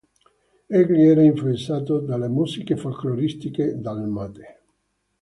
Egli 0.67 1.03
era 1.03 1.21
influenzato 1.21 1.99
dalle 1.99 2.27
musiche 2.27 2.75
folcloristiche 2.75 3.79
dalmate. 3.79 4.61